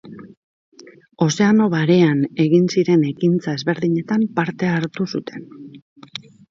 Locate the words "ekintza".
3.13-3.57